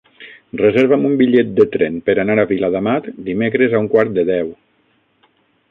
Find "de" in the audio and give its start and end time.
1.59-1.67, 4.19-4.27